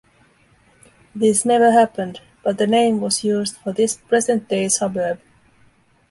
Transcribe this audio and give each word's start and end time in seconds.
This 1.13 1.45
never 1.45 1.69
happened, 1.71 2.21
but 2.41 2.57
the 2.57 2.65
name 2.65 3.01
was 3.01 3.23
used 3.23 3.57
for 3.57 3.71
this 3.71 3.97
present 3.97 4.49
day 4.49 4.67
suburb. 4.67 5.21